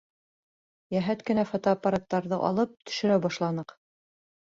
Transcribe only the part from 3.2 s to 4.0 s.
башланыҡ.